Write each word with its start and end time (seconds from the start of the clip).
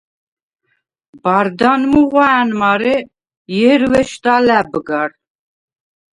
ბარდან 1.25 1.81
მუღვა̄̈ნ, 1.91 2.49
მარე 2.59 2.95
ჲერვეშდ 3.57 4.23
ალა̈ბ 4.35 4.71
გარ. 4.87 5.09